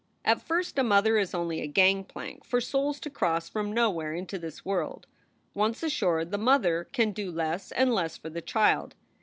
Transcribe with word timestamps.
At 0.25 0.41
first 0.41 0.79
a 0.79 0.83
mother 0.83 1.19
is 1.19 1.35
only 1.35 1.61
a 1.61 1.67
gangplank 1.67 2.43
for 2.43 2.59
souls 2.59 2.99
to 3.01 3.09
cross 3.11 3.47
from 3.49 3.71
nowhere 3.71 4.15
into 4.15 4.39
this 4.39 4.65
world. 4.65 5.05
Once 5.53 5.83
ashore, 5.83 6.25
the 6.25 6.39
mother 6.39 6.85
can 6.91 7.11
do 7.11 7.29
less 7.29 7.71
and 7.73 7.93
less 7.93 8.17
for 8.17 8.31
the 8.31 8.41
child. 8.41 8.95